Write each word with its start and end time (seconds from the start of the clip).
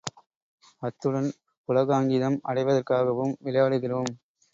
அத்துடன் 0.81 1.27
புளகாங்கிதம் 1.69 2.37
அடைவதற்காகவும் 2.43 3.35
விளையாடுகிறோம். 3.43 4.11